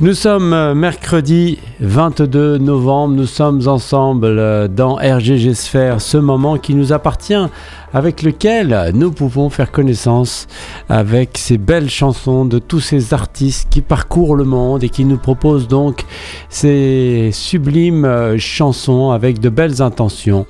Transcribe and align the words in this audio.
Nous 0.00 0.14
sommes 0.14 0.52
euh, 0.52 0.74
mercredi 0.74 1.60
22 1.78 2.58
novembre, 2.58 3.14
nous 3.14 3.28
sommes 3.28 3.68
ensemble 3.68 4.26
euh, 4.26 4.66
dans 4.66 4.96
RGG 4.96 5.54
Sphère, 5.54 6.00
ce 6.00 6.16
moment 6.16 6.58
qui 6.58 6.74
nous 6.74 6.92
appartient, 6.92 7.46
avec 7.92 8.22
lequel 8.22 8.90
nous 8.92 9.12
pouvons 9.12 9.50
faire 9.50 9.70
connaissance 9.70 10.48
avec 10.88 11.38
ces 11.38 11.58
belles 11.58 11.88
chansons 11.88 12.44
de 12.44 12.58
tous 12.58 12.80
ces 12.80 13.14
artistes 13.14 13.68
qui 13.70 13.82
parcourent 13.82 14.34
le 14.34 14.42
monde 14.42 14.82
et 14.82 14.88
qui 14.88 15.04
nous 15.04 15.16
proposent 15.16 15.68
donc 15.68 16.04
ces 16.48 17.30
sublimes 17.32 18.04
euh, 18.04 18.36
chansons 18.36 19.12
avec 19.12 19.38
de 19.38 19.48
belles 19.48 19.80
intentions 19.80 20.44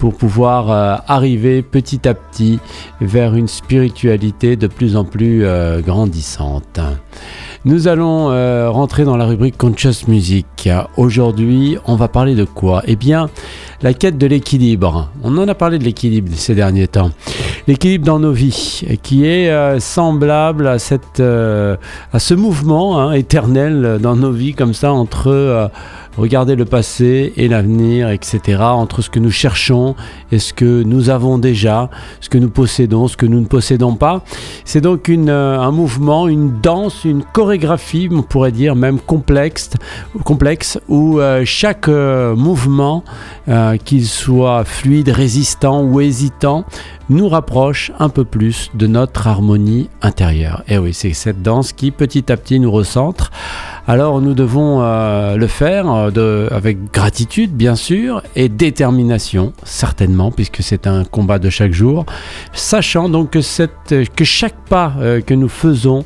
pour 0.00 0.16
pouvoir 0.16 1.04
arriver 1.06 1.62
petit 1.62 2.08
à 2.08 2.14
petit 2.14 2.58
vers 3.00 3.36
une 3.36 3.48
spiritualité 3.48 4.56
de 4.56 4.66
plus 4.66 4.96
en 4.96 5.04
plus 5.04 5.44
grandissante. 5.84 6.80
Nous 7.64 7.88
allons 7.88 8.30
euh, 8.30 8.70
rentrer 8.70 9.04
dans 9.04 9.16
la 9.16 9.26
rubrique 9.26 9.56
Conscious 9.58 10.06
Music. 10.06 10.68
Aujourd'hui, 10.96 11.76
on 11.86 11.96
va 11.96 12.06
parler 12.06 12.36
de 12.36 12.44
quoi? 12.44 12.82
Eh 12.86 12.94
bien, 12.94 13.28
la 13.82 13.94
quête 13.94 14.18
de 14.18 14.26
l'équilibre. 14.26 15.10
On 15.22 15.36
en 15.38 15.46
a 15.48 15.54
parlé 15.54 15.78
de 15.78 15.84
l'équilibre 15.84 16.30
ces 16.34 16.54
derniers 16.54 16.88
temps. 16.88 17.10
L'équilibre 17.66 18.04
dans 18.04 18.18
nos 18.18 18.32
vies, 18.32 18.82
qui 19.02 19.24
est 19.24 19.50
euh, 19.50 19.78
semblable 19.80 20.66
à, 20.66 20.78
cette, 20.78 21.20
euh, 21.20 21.76
à 22.12 22.18
ce 22.18 22.34
mouvement 22.34 23.00
hein, 23.00 23.12
éternel 23.12 23.98
dans 24.00 24.16
nos 24.16 24.32
vies, 24.32 24.54
comme 24.54 24.74
ça, 24.74 24.92
entre 24.92 25.70
regarder 26.18 26.56
le 26.56 26.64
passé 26.64 27.32
et 27.36 27.48
l'avenir, 27.48 28.10
etc., 28.10 28.58
entre 28.60 29.02
ce 29.02 29.08
que 29.10 29.20
nous 29.20 29.30
cherchons 29.30 29.94
et 30.32 30.38
ce 30.38 30.52
que 30.52 30.82
nous 30.82 31.10
avons 31.10 31.38
déjà, 31.38 31.90
ce 32.20 32.28
que 32.28 32.38
nous 32.38 32.50
possédons, 32.50 33.06
ce 33.06 33.16
que 33.16 33.26
nous 33.26 33.40
ne 33.40 33.46
possédons 33.46 33.94
pas. 33.94 34.22
C'est 34.64 34.80
donc 34.80 35.08
une, 35.08 35.30
euh, 35.30 35.60
un 35.60 35.70
mouvement, 35.70 36.26
une 36.26 36.60
danse, 36.60 37.04
une 37.04 37.22
chorégraphie, 37.22 38.08
on 38.10 38.22
pourrait 38.22 38.52
dire 38.52 38.74
même 38.74 38.98
complexe, 38.98 39.70
complexe 40.24 40.78
où 40.88 41.20
euh, 41.20 41.42
chaque 41.44 41.88
qu'il 43.76 44.06
soit 44.06 44.64
fluide, 44.64 45.10
résistant 45.10 45.82
ou 45.82 46.00
hésitant, 46.00 46.64
nous 47.10 47.28
rapproche 47.28 47.92
un 47.98 48.08
peu 48.08 48.24
plus 48.24 48.70
de 48.74 48.86
notre 48.86 49.26
harmonie 49.26 49.90
intérieure. 50.00 50.62
Et 50.68 50.78
oui, 50.78 50.94
c'est 50.94 51.12
cette 51.12 51.42
danse 51.42 51.72
qui 51.72 51.90
petit 51.90 52.30
à 52.32 52.36
petit 52.36 52.60
nous 52.60 52.70
recentre. 52.70 53.30
Alors 53.88 54.20
nous 54.20 54.34
devons 54.34 54.80
le 54.80 55.46
faire 55.46 56.12
de, 56.12 56.46
avec 56.50 56.92
gratitude 56.92 57.52
bien 57.52 57.74
sûr 57.74 58.22
et 58.36 58.50
détermination 58.50 59.54
certainement 59.64 60.30
puisque 60.30 60.62
c'est 60.62 60.86
un 60.86 61.04
combat 61.04 61.38
de 61.38 61.48
chaque 61.48 61.72
jour, 61.72 62.04
sachant 62.52 63.08
donc 63.08 63.30
que, 63.30 63.40
chaque 64.24 64.56
pas 64.68 64.92
euh, 64.98 65.20
que 65.20 65.34
nous 65.34 65.48
faisons 65.48 66.04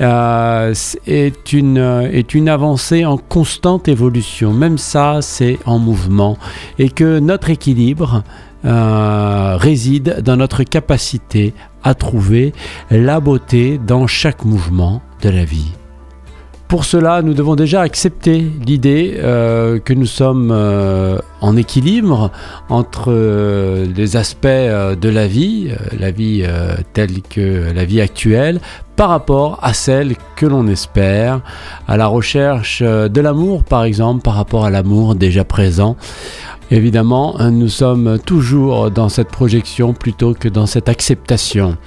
euh, 0.00 0.74
est, 1.06 1.52
une, 1.52 2.48
avancée 2.48 3.04
en 3.04 3.18
constante 3.18 3.88
évolution, 3.88 4.52
même 4.52 4.78
ça 4.78 5.18
c'est 5.20 5.58
en 5.66 5.78
mouvement 5.78 6.38
et 6.78 6.88
que 6.88 7.18
notre 7.18 7.50
équilibre 7.50 8.22
euh, 8.64 9.56
réside 9.56 10.22
dans 10.22 10.36
notre 10.36 10.64
capacité 10.64 11.54
à 11.84 11.94
trouver 11.94 12.52
la 12.90 13.20
beauté 13.20 13.78
dans 13.78 14.06
chaque 14.06 14.44
mouvement 14.44 15.02
de 15.22 15.28
la 15.28 15.44
vie. 15.44 15.77
Pour 16.68 16.84
cela, 16.84 17.22
nous 17.22 17.32
devons 17.32 17.56
déjà 17.56 17.80
accepter 17.80 18.44
l'idée 18.66 19.14
euh, 19.16 19.78
que 19.78 19.94
nous 19.94 20.04
sommes 20.04 20.50
euh, 20.52 21.18
en 21.40 21.56
équilibre 21.56 22.30
entre 22.68 23.06
euh, 23.08 23.86
les 23.96 24.18
aspects 24.18 24.46
de 24.46 25.08
la 25.08 25.26
vie, 25.26 25.70
la 25.98 26.10
vie 26.10 26.44
telle 26.92 27.22
que 27.22 27.72
la 27.74 27.86
vie 27.86 28.02
actuelle, 28.02 28.60
par 28.96 29.08
rapport 29.08 29.58
à 29.62 29.72
celle 29.72 30.14
que 30.36 30.44
l'on 30.44 30.66
espère, 30.68 31.40
à 31.86 31.96
la 31.96 32.06
recherche 32.06 32.82
de 32.82 33.20
l'amour 33.20 33.64
par 33.64 33.84
exemple, 33.84 34.20
par 34.20 34.34
rapport 34.34 34.66
à 34.66 34.70
l'amour 34.70 35.14
déjà 35.14 35.44
présent. 35.44 35.96
Évidemment, 36.70 37.36
nous 37.50 37.68
sommes 37.68 38.18
toujours 38.18 38.90
dans 38.90 39.08
cette 39.08 39.28
projection 39.28 39.94
plutôt 39.94 40.34
que 40.34 40.48
dans 40.48 40.66
cette 40.66 40.88
acceptation. 40.90 41.78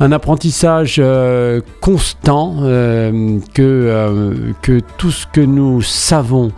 Un 0.00 0.12
apprentissage 0.12 0.96
euh, 0.98 1.60
constant 1.82 2.56
euh, 2.62 3.38
euh, 3.58 4.52
que 4.62 4.80
tout 4.96 5.10
ce 5.10 5.26
que 5.26 5.42
nous 5.42 5.82
savons 5.82 6.52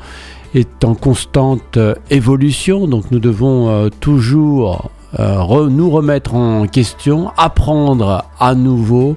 est 0.55 0.85
en 0.85 0.95
constante 0.95 1.79
évolution, 2.09 2.87
donc 2.87 3.11
nous 3.11 3.19
devons 3.19 3.91
toujours 4.01 4.91
nous 5.19 5.91
remettre 5.91 6.35
en 6.35 6.67
question, 6.67 7.31
apprendre 7.37 8.25
à 8.39 8.55
nouveau 8.55 9.17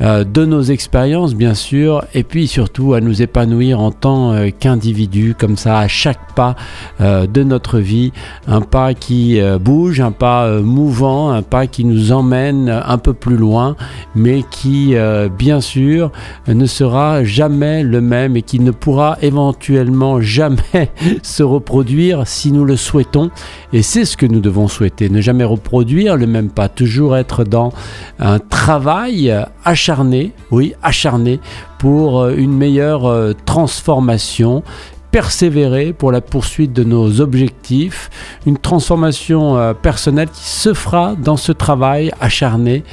euh, 0.00 0.24
de 0.24 0.44
nos 0.44 0.62
expériences 0.62 1.34
bien 1.34 1.54
sûr 1.54 2.04
et 2.14 2.22
puis 2.22 2.46
surtout 2.46 2.94
à 2.94 3.00
nous 3.00 3.22
épanouir 3.22 3.80
en 3.80 3.90
tant 3.90 4.32
euh, 4.32 4.48
qu'individu 4.56 5.34
comme 5.36 5.56
ça 5.56 5.78
à 5.78 5.88
chaque 5.88 6.34
pas 6.34 6.54
euh, 7.00 7.26
de 7.26 7.42
notre 7.42 7.78
vie. 7.78 8.12
Un 8.46 8.60
pas 8.60 8.94
qui 8.94 9.40
bouge 9.60 10.00
un 10.00 10.12
pas 10.12 10.60
mouvant 10.60 11.30
un 11.30 11.42
pas 11.42 11.66
qui 11.66 11.84
nous 11.84 12.12
emmène 12.12 12.68
un 12.68 12.98
peu 12.98 13.12
plus 13.12 13.36
loin 13.36 13.76
mais 14.14 14.44
qui 14.50 14.94
bien 15.36 15.60
sûr 15.60 16.12
ne 16.46 16.66
sera 16.66 17.24
jamais 17.24 17.82
le 17.82 18.00
même 18.00 18.36
et 18.36 18.42
qui 18.42 18.60
ne 18.60 18.70
pourra 18.70 19.18
éventuellement 19.22 20.20
jamais 20.20 20.90
se 21.22 21.42
reproduire 21.42 22.26
si 22.26 22.52
nous 22.52 22.64
le 22.64 22.76
souhaitons. 22.76 23.30
Et 23.72 23.82
c'est 23.82 24.04
ce 24.04 24.16
que 24.16 24.26
nous 24.26 24.40
devons 24.40 24.68
souhaiter 24.68 25.08
ne 25.08 25.20
jamais 25.20 25.37
reproduire 25.44 26.16
le 26.16 26.26
même 26.26 26.50
pas 26.50 26.68
toujours 26.68 27.16
être 27.16 27.44
dans 27.44 27.72
un 28.18 28.38
travail 28.38 29.34
acharné, 29.64 30.32
oui, 30.50 30.74
acharné 30.82 31.40
pour 31.78 32.20
euh, 32.20 32.34
une 32.36 32.52
meilleure 32.52 33.06
euh, 33.06 33.32
transformation 33.44 34.62
persévérer 35.10 35.94
pour 35.94 36.12
la 36.12 36.20
poursuite 36.20 36.74
de 36.74 36.84
nos 36.84 37.22
objectifs, 37.22 38.10
une 38.44 38.58
transformation 38.58 39.56
euh, 39.56 39.72
personnelle 39.72 40.28
qui 40.28 40.44
se 40.44 40.74
fera 40.74 41.14
dans 41.14 41.38
ce 41.38 41.52
travail 41.52 42.12
acharné. 42.20 42.84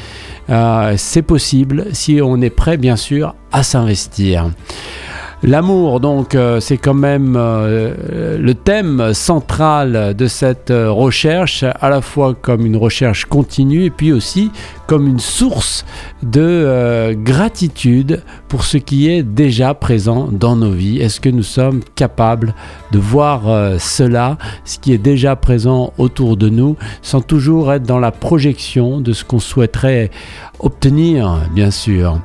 c'est 0.95 1.23
possible 1.23 1.87
si 1.91 2.21
on 2.21 2.39
est 2.41 2.49
prêt 2.49 2.77
bien 2.77 2.95
sûr 2.95 3.35
à 3.51 3.63
s'investir. 3.63 4.49
L'amour, 5.47 5.99
donc, 5.99 6.33
euh, 6.33 6.59
c'est 6.59 6.77
quand 6.77 6.95
même 6.95 7.35
euh, 7.37 8.35
le 8.39 8.55
thème 8.55 9.13
central 9.13 10.15
de 10.15 10.25
cette 10.25 10.71
euh, 10.71 10.89
recherche, 10.89 11.63
à 11.63 11.89
la 11.91 12.01
fois 12.01 12.33
comme 12.33 12.65
une 12.65 12.75
recherche 12.75 13.25
continue 13.25 13.83
et 13.83 13.91
puis 13.91 14.11
aussi 14.11 14.49
comme 14.87 15.07
une 15.07 15.19
source 15.19 15.85
de 16.23 17.13
gratitude 17.23 18.23
pour 18.47 18.63
ce 18.63 18.77
qui 18.77 19.09
est 19.09 19.23
déjà 19.23 19.73
présent 19.73 20.29
dans 20.31 20.55
nos 20.55 20.71
vies. 20.71 20.99
Est-ce 20.99 21.19
que 21.19 21.29
nous 21.29 21.43
sommes 21.43 21.81
capables 21.95 22.53
de 22.91 22.99
voir 22.99 23.79
cela, 23.79 24.37
ce 24.63 24.79
qui 24.79 24.93
est 24.93 24.97
déjà 24.97 25.35
présent 25.35 25.93
autour 25.97 26.37
de 26.37 26.49
nous, 26.49 26.75
sans 27.01 27.21
toujours 27.21 27.73
être 27.73 27.83
dans 27.83 27.99
la 27.99 28.11
projection 28.11 29.01
de 29.01 29.13
ce 29.13 29.23
qu'on 29.23 29.39
souhaiterait 29.39 30.11
obtenir, 30.59 31.41
bien 31.53 31.71
sûr? 31.71 32.19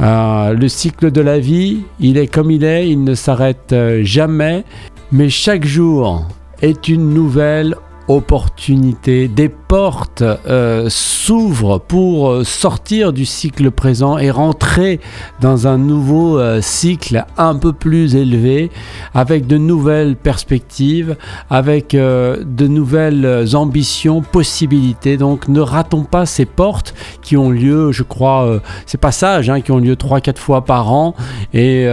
Euh, 0.00 0.54
le 0.54 0.68
cycle 0.68 1.10
de 1.10 1.20
la 1.20 1.38
vie, 1.38 1.82
il 2.00 2.18
est 2.18 2.26
comme 2.26 2.50
il 2.50 2.64
est, 2.64 2.88
il 2.88 3.04
ne 3.04 3.14
s'arrête 3.14 3.72
euh, 3.72 4.00
jamais, 4.02 4.64
mais 5.12 5.28
chaque 5.28 5.64
jour 5.64 6.26
est 6.62 6.88
une 6.88 7.10
nouvelle 7.10 7.76
opportunité, 8.08 9.28
des 9.28 9.48
portes 9.48 10.22
euh, 10.22 10.86
s'ouvrent 10.90 11.78
pour 11.78 12.28
euh, 12.28 12.44
sortir 12.44 13.12
du 13.12 13.24
cycle 13.24 13.70
présent 13.70 14.18
et 14.18 14.30
rentrer 14.30 15.00
dans 15.40 15.66
un 15.66 15.78
nouveau 15.78 16.38
euh, 16.38 16.60
cycle 16.60 17.24
un 17.38 17.54
peu 17.54 17.72
plus 17.72 18.14
élevé, 18.14 18.70
avec 19.14 19.46
de 19.46 19.56
nouvelles 19.56 20.16
perspectives, 20.16 21.16
avec 21.48 21.94
de 21.94 22.66
nouvelles 22.66 23.54
ambitions, 23.54 24.20
possibilités. 24.20 25.16
Donc 25.16 25.48
ne 25.48 25.60
ratons 25.60 26.04
pas 26.04 26.26
ces 26.26 26.44
portes 26.44 26.94
qui 27.22 27.36
ont 27.36 27.50
lieu, 27.50 27.92
je 27.92 28.02
crois, 28.02 28.60
c'est 28.86 28.98
passages 28.98 29.50
hein, 29.50 29.60
qui 29.60 29.72
ont 29.72 29.78
lieu 29.78 29.94
3-4 29.94 30.36
fois 30.36 30.64
par 30.64 30.92
an 30.92 31.14
et 31.52 31.86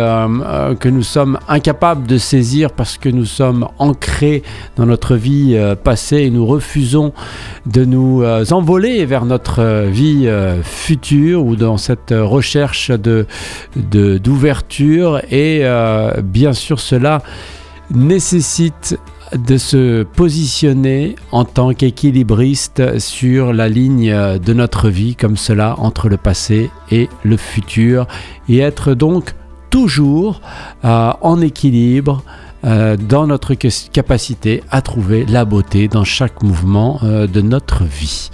que 0.80 0.90
nous 0.90 1.04
sommes 1.04 1.40
incapables 1.48 2.08
de 2.08 2.18
saisir 2.18 2.72
parce 2.72 2.98
que 2.98 3.10
nous 3.10 3.26
sommes 3.26 3.68
ancrés 3.78 4.44
dans 4.76 4.86
notre 4.86 5.16
vie 5.16 5.58
passée 5.84 6.01
et 6.12 6.30
nous 6.30 6.46
refusons 6.46 7.14
de 7.66 7.86
nous 7.86 8.24
euh, 8.24 8.44
envoler 8.52 9.06
vers 9.06 9.26
notre 9.26 9.60
euh, 9.60 9.90
vie 9.90 10.28
euh, 10.28 10.64
future 10.64 11.46
ou 11.46 11.56
dans 11.56 11.78
cette 11.78 12.14
recherche 12.18 12.92
de, 12.92 13.28
d'ouverture. 13.76 15.22
Et 15.32 15.64
bien 16.24 16.54
sûr 16.54 16.80
cela 16.80 17.22
nécessite 17.92 18.98
de 19.34 19.58
se 19.58 20.04
positionner 20.04 21.16
en 21.32 21.46
tant 21.46 21.74
qu'équilibriste 21.74 23.00
sur 23.00 23.54
la 23.54 23.70
ligne 23.70 24.14
de 24.40 24.54
notre 24.54 24.90
vie 24.90 25.16
comme 25.16 25.38
cela 25.38 25.76
entre 25.78 26.10
le 26.10 26.18
passé 26.18 26.70
et 26.90 27.10
le 27.24 27.38
futur. 27.38 28.08
Et 28.50 28.60
être 28.60 28.94
donc 28.94 29.34
toujours 29.70 30.42
en 30.82 31.42
équilibre 31.42 32.24
euh, 32.64 32.96
dans 32.96 33.26
notre 33.26 33.56
capacité 33.56 34.64
à 34.70 34.82
trouver 34.82 35.26
la 35.26 35.46
beauté 35.46 35.88
dans 35.88 36.04
chaque 36.04 36.44
mouvement 36.44 37.00
euh, 37.04 37.26
de 37.26 37.42
notre 37.42 37.86
vie. 37.86 38.30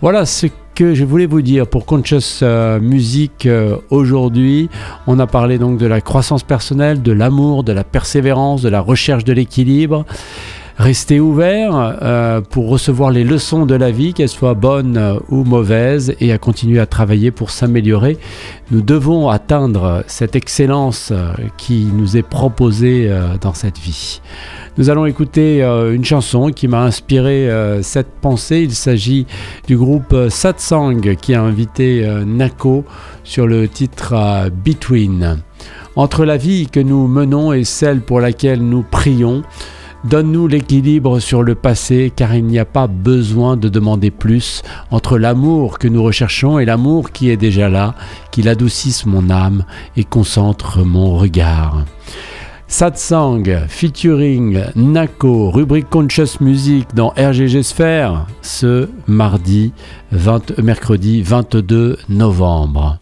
Voilà 0.00 0.24
ce 0.24 0.46
que 0.74 0.94
je 0.94 1.04
voulais 1.04 1.26
vous 1.26 1.42
dire 1.42 1.66
pour 1.66 1.84
Conscious 1.84 2.40
euh, 2.42 2.78
Music 2.78 3.48
aujourd'hui. 3.90 4.68
On 5.08 5.18
a 5.18 5.26
parlé 5.26 5.58
donc 5.58 5.78
de 5.78 5.86
la 5.86 6.00
croissance 6.00 6.44
personnelle, 6.44 7.02
de 7.02 7.10
l'amour, 7.12 7.64
de 7.64 7.72
la 7.72 7.82
persévérance, 7.82 8.62
de 8.62 8.68
la 8.68 8.80
recherche 8.80 9.24
de 9.24 9.32
l'équilibre. 9.32 10.04
Restez 10.78 11.20
ouvert 11.20 11.98
euh, 12.02 12.40
pour 12.42 12.68
recevoir 12.68 13.10
les 13.10 13.24
leçons 13.24 13.64
de 13.66 13.74
la 13.74 13.90
vie, 13.90 14.12
qu'elles 14.12 14.28
soient 14.28 14.54
bonnes 14.54 15.20
ou 15.30 15.44
mauvaises, 15.44 16.14
et 16.20 16.32
à 16.32 16.38
continuer 16.38 16.78
à 16.80 16.86
travailler 16.86 17.30
pour 17.30 17.50
s'améliorer. 17.50 18.18
Nous 18.70 18.82
devons 18.82 19.28
atteindre 19.28 20.04
cette 20.06 20.36
excellence 20.36 21.12
qui 21.56 21.88
nous 21.92 22.16
est 22.16 22.22
proposée 22.22 23.10
dans 23.40 23.54
cette 23.54 23.78
vie. 23.78 24.20
Nous 24.78 24.90
allons 24.90 25.06
écouter 25.06 25.62
euh, 25.62 25.94
une 25.94 26.04
chanson 26.04 26.50
qui 26.50 26.68
m'a 26.68 26.82
inspiré 26.82 27.48
euh, 27.48 27.82
cette 27.82 28.10
pensée. 28.20 28.60
Il 28.60 28.74
s'agit 28.74 29.26
du 29.66 29.78
groupe 29.78 30.12
euh, 30.12 30.28
Satsang 30.28 31.16
qui 31.16 31.34
a 31.34 31.40
invité 31.40 32.06
Nako 32.26 32.84
sur 33.24 33.46
le 33.46 33.68
titre 33.68 34.14
Between. 34.64 35.38
Entre 35.96 36.26
la 36.26 36.36
vie 36.36 36.66
que 36.66 36.80
nous 36.80 37.06
menons 37.06 37.54
et 37.54 37.64
celle 37.64 38.02
pour 38.02 38.20
laquelle 38.20 38.60
nous 38.60 38.82
prions, 38.82 39.42
Donne-nous 40.08 40.46
l'équilibre 40.46 41.18
sur 41.18 41.42
le 41.42 41.56
passé 41.56 42.12
car 42.14 42.32
il 42.32 42.44
n'y 42.44 42.60
a 42.60 42.64
pas 42.64 42.86
besoin 42.86 43.56
de 43.56 43.68
demander 43.68 44.12
plus 44.12 44.62
entre 44.92 45.18
l'amour 45.18 45.80
que 45.80 45.88
nous 45.88 46.00
recherchons 46.00 46.60
et 46.60 46.64
l'amour 46.64 47.10
qui 47.10 47.28
est 47.28 47.36
déjà 47.36 47.68
là, 47.68 47.96
qu'il 48.30 48.48
adoucisse 48.48 49.04
mon 49.04 49.30
âme 49.30 49.64
et 49.96 50.04
concentre 50.04 50.84
mon 50.84 51.16
regard. 51.16 51.84
Satsang 52.68 53.42
featuring 53.66 54.62
Nako, 54.76 55.50
rubrique 55.50 55.90
Conscious 55.90 56.40
Music 56.40 56.86
dans 56.94 57.08
RGG 57.16 57.62
Sphere 57.62 58.28
ce 58.42 58.88
mardi, 59.08 59.72
20, 60.12 60.58
mercredi 60.58 61.22
22 61.22 61.98
novembre. 62.08 63.00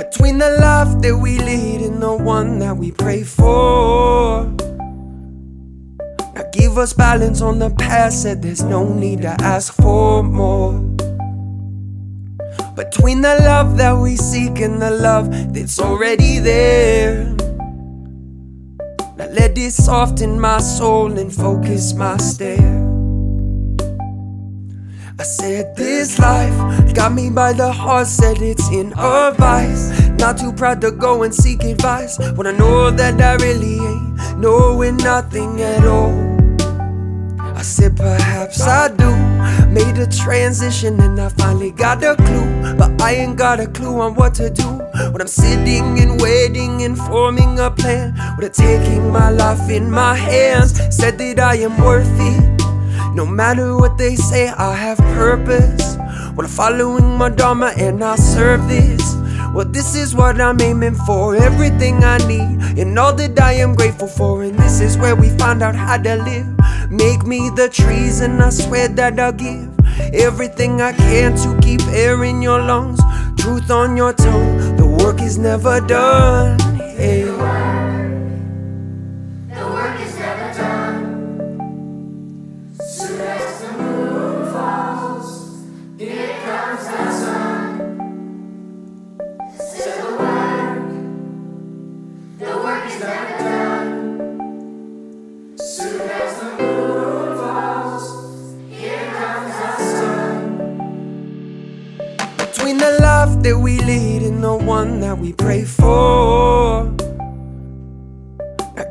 Between 0.00 0.38
the 0.38 0.56
love 0.58 1.02
that 1.02 1.14
we 1.14 1.38
lead 1.38 1.82
and 1.82 2.02
the 2.02 2.14
one 2.14 2.58
that 2.60 2.74
we 2.74 2.90
pray 2.90 3.22
for. 3.22 4.44
Now 6.34 6.44
Give 6.52 6.78
us 6.78 6.94
balance 6.94 7.42
on 7.42 7.58
the 7.58 7.68
past, 7.68 8.22
said 8.22 8.40
there's 8.40 8.62
no 8.62 8.88
need 8.94 9.20
to 9.20 9.36
ask 9.42 9.74
for 9.74 10.22
more. 10.22 10.80
Between 12.76 13.20
the 13.20 13.36
love 13.44 13.76
that 13.76 13.92
we 13.92 14.16
seek 14.16 14.60
and 14.60 14.80
the 14.80 14.90
love 14.90 15.52
that's 15.52 15.78
already 15.78 16.38
there. 16.38 17.24
Now 19.18 19.28
let 19.28 19.58
it 19.58 19.72
soften 19.72 20.40
my 20.40 20.60
soul 20.60 21.18
and 21.18 21.30
focus 21.30 21.92
my 21.92 22.16
stare. 22.16 22.89
I 25.20 25.22
said 25.22 25.76
this 25.76 26.18
life 26.18 26.94
got 26.94 27.12
me 27.12 27.28
by 27.28 27.52
the 27.52 27.70
heart, 27.70 28.06
said 28.06 28.40
it's 28.40 28.66
in 28.70 28.94
a 28.96 29.34
vice. 29.36 30.08
Not 30.18 30.38
too 30.38 30.50
proud 30.50 30.80
to 30.80 30.92
go 30.92 31.24
and 31.24 31.34
seek 31.34 31.62
advice 31.62 32.18
when 32.36 32.46
I 32.46 32.52
know 32.52 32.90
that 32.90 33.20
I 33.20 33.34
really 33.34 33.74
ain't 33.84 34.38
knowing 34.38 34.96
nothing 34.96 35.60
at 35.60 35.84
all. 35.84 36.16
I 37.38 37.60
said, 37.60 37.98
perhaps 37.98 38.62
I 38.62 38.88
do. 38.96 39.10
Made 39.68 39.98
a 39.98 40.06
transition 40.06 40.98
and 40.98 41.20
I 41.20 41.28
finally 41.28 41.72
got 41.72 42.02
a 42.02 42.16
clue. 42.16 42.76
But 42.78 42.98
I 43.02 43.16
ain't 43.16 43.36
got 43.36 43.60
a 43.60 43.66
clue 43.66 44.00
on 44.00 44.14
what 44.14 44.32
to 44.36 44.48
do. 44.48 44.70
When 45.12 45.20
I'm 45.20 45.28
sitting 45.28 46.00
and 46.00 46.18
waiting 46.18 46.80
and 46.80 46.96
forming 46.96 47.58
a 47.58 47.70
plan. 47.70 48.18
With 48.38 48.54
taking 48.54 49.12
my 49.12 49.28
life 49.28 49.68
in 49.68 49.90
my 49.90 50.14
hands. 50.14 50.80
Said 50.96 51.18
that 51.18 51.40
I 51.40 51.56
am 51.56 51.76
worth 51.76 52.08
it. 52.08 52.59
No 53.12 53.26
matter 53.26 53.76
what 53.76 53.98
they 53.98 54.14
say, 54.14 54.48
I 54.48 54.74
have 54.74 54.98
purpose. 54.98 55.96
Well, 56.36 56.46
I'm 56.46 56.48
following 56.48 57.18
my 57.18 57.28
Dharma 57.28 57.72
and 57.76 58.04
I 58.04 58.14
serve 58.16 58.68
this. 58.68 59.16
Well, 59.52 59.66
this 59.66 59.96
is 59.96 60.14
what 60.14 60.40
I'm 60.40 60.60
aiming 60.60 60.94
for. 60.94 61.34
Everything 61.34 62.04
I 62.04 62.18
need 62.28 62.78
and 62.78 62.96
all 62.96 63.12
that 63.14 63.40
I 63.40 63.54
am 63.54 63.74
grateful 63.74 64.06
for. 64.06 64.44
And 64.44 64.56
this 64.56 64.80
is 64.80 64.96
where 64.96 65.16
we 65.16 65.28
find 65.30 65.60
out 65.60 65.74
how 65.74 65.96
to 65.96 66.16
live. 66.16 66.46
Make 66.90 67.26
me 67.26 67.50
the 67.50 67.68
trees, 67.68 68.20
and 68.20 68.40
I 68.40 68.50
swear 68.50 68.88
that 68.88 69.18
I'll 69.18 69.32
give 69.32 69.68
everything 70.14 70.80
I 70.80 70.92
can 70.92 71.36
to 71.36 71.58
keep 71.60 71.82
air 71.88 72.22
in 72.24 72.40
your 72.42 72.60
lungs, 72.60 73.00
truth 73.38 73.70
on 73.70 73.96
your 73.96 74.12
tongue. 74.12 74.76
The 74.76 74.86
work 74.86 75.20
is 75.20 75.36
never 75.36 75.80
done. 75.80 76.58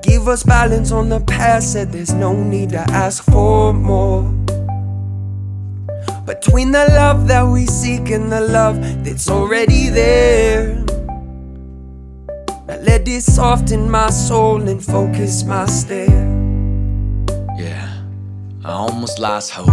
Give 0.02 0.28
us 0.28 0.44
balance 0.44 0.92
on 0.92 1.10
the 1.10 1.20
past, 1.22 1.74
said 1.74 1.92
there's 1.92 2.14
no 2.14 2.34
need 2.34 2.70
to 2.70 2.80
ask 2.92 3.24
for 3.24 3.74
more. 3.74 4.24
Between 6.26 6.72
the 6.72 6.86
love 6.90 7.28
that 7.28 7.44
we 7.44 7.66
seek 7.66 8.10
and 8.10 8.32
the 8.32 8.42
love 8.42 8.80
that's 9.04 9.30
already 9.30 9.90
there. 9.90 10.76
Now 12.68 12.78
let 12.82 13.08
it 13.08 13.24
soften 13.24 13.90
my 13.90 14.10
soul 14.10 14.68
and 14.68 14.84
focus 14.84 15.44
my 15.44 15.66
stare. 15.66 16.28
Yeah, 17.58 18.04
I 18.64 18.72
almost 18.72 19.20
lost 19.20 19.52
hope, 19.52 19.68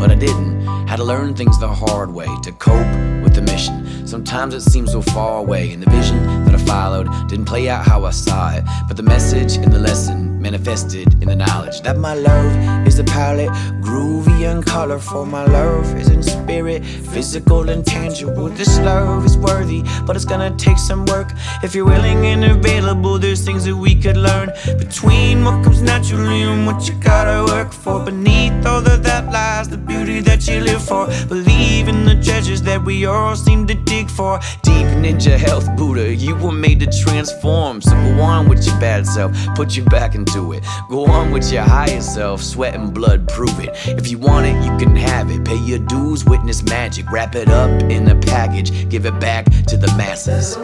but 0.00 0.10
I 0.10 0.14
didn't. 0.14 0.66
Had 0.88 0.96
to 0.96 1.04
learn 1.04 1.34
things 1.34 1.58
the 1.58 1.68
hard 1.68 2.10
way 2.10 2.28
to 2.44 2.52
cope 2.52 3.17
the 3.38 3.52
mission. 3.52 4.06
Sometimes 4.06 4.52
it 4.54 4.62
seems 4.62 4.90
so 4.90 5.00
far 5.00 5.38
away, 5.38 5.72
and 5.72 5.82
the 5.82 5.90
vision 5.90 6.44
that 6.44 6.54
I 6.54 6.58
followed 6.58 7.08
didn't 7.28 7.44
play 7.44 7.68
out 7.68 7.84
how 7.84 8.04
I 8.04 8.10
saw 8.10 8.50
it. 8.50 8.64
But 8.88 8.96
the 8.96 9.02
message 9.02 9.56
and 9.56 9.72
the 9.72 9.78
lesson 9.78 10.27
manifested 10.38 11.12
in 11.22 11.28
the 11.28 11.36
knowledge 11.36 11.80
that 11.82 11.96
my 11.96 12.14
love 12.14 12.86
is 12.86 12.96
the 12.96 13.04
palette, 13.04 13.50
groovy 13.80 14.50
and 14.50 14.64
colorful. 14.64 15.26
My 15.26 15.44
love 15.44 15.96
is 15.96 16.08
in 16.08 16.22
spirit, 16.22 16.84
physical 16.84 17.68
and 17.68 17.84
tangible. 17.84 18.48
This 18.48 18.78
love 18.78 19.24
is 19.24 19.36
worthy, 19.36 19.82
but 20.06 20.16
it's 20.16 20.24
gonna 20.24 20.54
take 20.56 20.78
some 20.78 21.04
work. 21.06 21.32
If 21.62 21.74
you're 21.74 21.84
willing 21.84 22.26
and 22.26 22.44
available, 22.44 23.18
there's 23.18 23.44
things 23.44 23.64
that 23.64 23.76
we 23.76 23.94
could 23.94 24.16
learn 24.16 24.50
between 24.78 25.44
what 25.44 25.64
comes 25.64 25.82
naturally 25.82 26.42
and 26.42 26.66
what 26.66 26.88
you 26.88 26.94
gotta 26.94 27.44
work 27.52 27.72
for. 27.72 28.04
Beneath 28.04 28.66
all 28.66 28.86
of 28.86 29.02
that 29.02 29.32
lies 29.32 29.68
the 29.68 29.76
beauty 29.76 30.20
that 30.20 30.46
you 30.48 30.60
live 30.60 30.82
for. 30.82 31.06
Believe 31.28 31.88
in 31.88 32.04
the 32.04 32.14
treasures 32.22 32.62
that 32.62 32.84
we 32.84 33.06
all 33.06 33.36
seem 33.36 33.66
to 33.66 33.74
dig 33.74 34.08
for. 34.08 34.38
Deep 34.62 34.86
ninja 35.02 35.36
health, 35.36 35.68
Buddha, 35.76 36.14
you 36.14 36.34
were 36.36 36.52
made 36.52 36.80
to 36.80 36.86
transform. 37.04 37.80
So 37.80 37.92
go 37.92 38.22
on 38.22 38.48
with 38.48 38.66
your 38.66 38.78
bad 38.80 39.06
self, 39.06 39.32
put 39.54 39.76
you 39.76 39.84
back 39.84 40.14
into 40.28 40.52
it. 40.52 40.64
Go 40.88 41.06
on 41.06 41.30
with 41.30 41.52
your 41.52 41.62
higher 41.62 42.00
self, 42.00 42.42
sweat 42.42 42.74
and 42.74 42.92
blood, 42.92 43.28
prove 43.28 43.58
it. 43.60 43.70
If 43.86 44.10
you 44.10 44.18
want 44.18 44.46
it, 44.46 44.64
you 44.64 44.76
can 44.78 44.94
have 44.96 45.30
it. 45.30 45.44
Pay 45.44 45.56
your 45.56 45.78
dues, 45.80 46.24
witness 46.24 46.62
magic. 46.62 47.10
Wrap 47.10 47.34
it 47.34 47.48
up 47.48 47.70
in 47.82 48.08
a 48.08 48.16
package, 48.16 48.88
give 48.88 49.06
it 49.06 49.18
back 49.20 49.44
to 49.66 49.76
the 49.76 49.88
masses. 49.96 50.56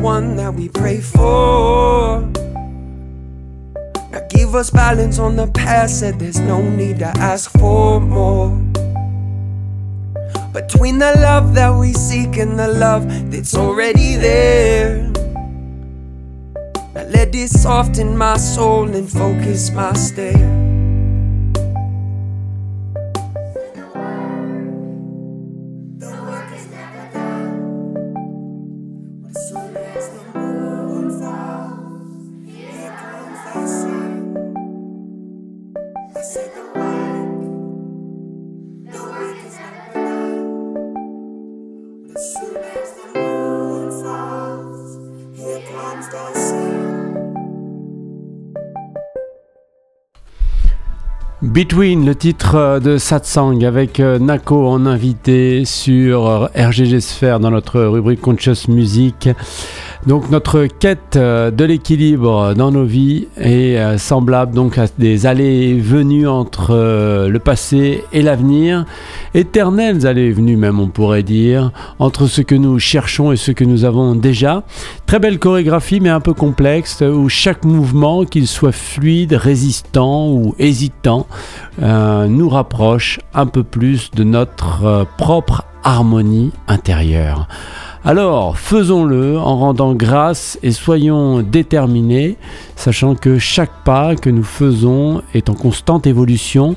One 0.00 0.36
that 0.36 0.54
we 0.54 0.68
pray 0.68 1.00
for. 1.00 2.20
Now 4.10 4.26
give 4.30 4.54
us 4.54 4.70
balance 4.70 5.18
on 5.18 5.36
the 5.36 5.46
past, 5.48 6.00
said 6.00 6.18
there's 6.18 6.40
no 6.40 6.62
need 6.62 6.98
to 7.00 7.06
ask 7.18 7.50
for 7.52 8.00
more. 8.00 8.50
Between 10.52 10.98
the 10.98 11.14
love 11.20 11.54
that 11.54 11.70
we 11.78 11.92
seek 11.92 12.38
and 12.38 12.58
the 12.58 12.68
love 12.68 13.06
that's 13.30 13.54
already 13.54 14.16
there. 14.16 15.02
Now 16.94 17.04
let 17.08 17.34
it 17.34 17.50
soften 17.50 18.16
my 18.16 18.36
soul 18.36 18.88
and 18.94 19.10
focus 19.10 19.70
my 19.70 19.92
stare. 19.92 20.65
Between, 51.42 52.06
le 52.06 52.14
titre 52.14 52.80
de 52.82 52.96
Satsang 52.96 53.62
avec 53.62 54.00
euh, 54.00 54.18
Nako 54.18 54.68
en 54.68 54.86
invité 54.86 55.66
sur 55.66 56.26
euh, 56.26 56.46
RGG 56.56 56.98
Sphere 56.98 57.40
dans 57.40 57.50
notre 57.50 57.78
rubrique 57.82 58.22
Conscious 58.22 58.68
Music. 58.68 59.28
Donc 60.06 60.30
notre 60.30 60.66
quête 60.66 61.16
euh, 61.16 61.50
de 61.50 61.64
l'équilibre 61.64 62.54
dans 62.54 62.70
nos 62.70 62.84
vies 62.84 63.26
est 63.36 63.76
euh, 63.76 63.98
semblable 63.98 64.54
donc 64.54 64.78
à 64.78 64.86
des 64.98 65.26
allées 65.26 65.70
et 65.70 65.80
venues 65.80 66.28
entre 66.28 66.68
euh, 66.70 67.28
le 67.28 67.40
passé 67.40 68.04
et 68.12 68.22
l'avenir, 68.22 68.84
éternelles 69.34 70.06
allées 70.06 70.26
et 70.26 70.32
venues 70.32 70.56
même 70.56 70.78
on 70.78 70.86
pourrait 70.86 71.24
dire, 71.24 71.72
entre 71.98 72.28
ce 72.28 72.40
que 72.40 72.54
nous 72.54 72.78
cherchons 72.78 73.32
et 73.32 73.36
ce 73.36 73.50
que 73.50 73.64
nous 73.64 73.84
avons 73.84 74.14
déjà. 74.14 74.62
Très 75.06 75.18
belle 75.18 75.40
chorégraphie 75.40 75.98
mais 75.98 76.10
un 76.10 76.20
peu 76.20 76.34
complexe 76.34 77.00
où 77.00 77.28
chaque 77.28 77.64
mouvement, 77.64 78.24
qu'il 78.24 78.46
soit 78.46 78.70
fluide, 78.70 79.32
résistant 79.32 80.28
ou 80.28 80.54
hésitant, 80.60 81.26
nous 81.80 82.48
rapproche 82.48 83.18
un 83.34 83.46
peu 83.46 83.64
plus 83.64 84.12
de 84.12 84.22
notre 84.22 85.06
propre 85.18 85.64
harmonie 85.82 86.52
intérieure. 86.68 87.48
Alors, 88.06 88.56
faisons-le 88.56 89.36
en 89.36 89.56
rendant 89.56 89.92
grâce 89.92 90.60
et 90.62 90.70
soyons 90.70 91.42
déterminés, 91.42 92.36
sachant 92.76 93.16
que 93.16 93.40
chaque 93.40 93.82
pas 93.82 94.14
que 94.14 94.30
nous 94.30 94.44
faisons 94.44 95.22
est 95.34 95.50
en 95.50 95.54
constante 95.54 96.06
évolution 96.06 96.76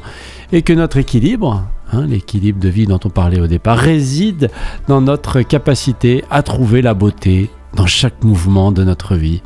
et 0.52 0.64
que 0.64 0.74
notre 0.74 0.98
équilibre, 0.98 1.66
hein, 1.94 2.08
l'équilibre 2.08 2.60
de 2.60 2.70
vie 2.70 2.88
dont 2.88 3.00
on 3.06 3.12
parlait 3.12 3.40
au 3.40 3.46
départ, 3.46 3.78
réside 3.78 4.50
dans 4.88 5.02
notre 5.02 5.44
capacité 5.44 6.24
à 6.32 6.42
trouver 6.42 6.82
la 6.82 6.96
beauté 6.96 7.52
dans 7.76 7.86
chaque 7.86 8.24
mouvement 8.24 8.72
de 8.72 8.84
notre 8.84 9.14
vie. 9.14 9.44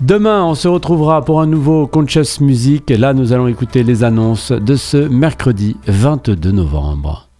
Demain, 0.00 0.42
on 0.42 0.54
se 0.54 0.66
retrouvera 0.66 1.22
pour 1.22 1.42
un 1.42 1.46
nouveau 1.46 1.86
Conscious 1.86 2.40
Music. 2.40 2.88
Là, 2.88 3.12
nous 3.12 3.34
allons 3.34 3.48
écouter 3.48 3.82
les 3.82 4.02
annonces 4.02 4.50
de 4.50 4.76
ce 4.76 4.96
mercredi 4.96 5.76
22 5.86 6.52
novembre. 6.52 7.31